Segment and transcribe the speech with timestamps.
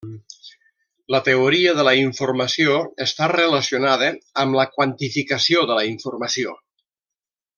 [1.15, 4.09] La teoria de la informació està relacionada
[4.45, 6.57] amb la quantificació de la informació.